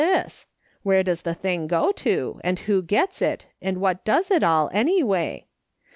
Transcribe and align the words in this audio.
this? 0.01 0.47
Where 0.81 1.03
does 1.03 1.21
the 1.21 1.35
thing 1.35 1.67
go 1.67 1.91
to, 1.91 2.41
and 2.43 2.57
who 2.57 2.81
gets 2.81 3.21
it, 3.21 3.45
and 3.61 3.77
what 3.77 4.03
does 4.03 4.31
it 4.31 4.41
all, 4.41 4.67
anyway 4.73 5.45